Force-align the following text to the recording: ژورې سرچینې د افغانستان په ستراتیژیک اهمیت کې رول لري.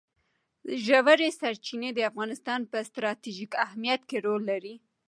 ژورې 0.85 1.29
سرچینې 1.39 1.89
د 1.93 1.99
افغانستان 2.09 2.61
په 2.71 2.77
ستراتیژیک 2.89 3.51
اهمیت 3.65 4.01
کې 4.09 4.17
رول 4.25 4.41
لري. 4.51 4.75